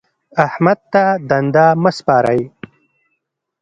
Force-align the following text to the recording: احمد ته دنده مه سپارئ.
احمد 0.45 0.79
ته 0.93 1.03
دنده 1.29 1.65
مه 1.83 1.91
سپارئ. 1.97 2.41